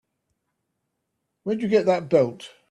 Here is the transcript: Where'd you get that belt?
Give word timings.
Where'd 1.43 1.61
you 1.61 1.67
get 1.67 1.85
that 1.85 2.09
belt? 2.09 2.53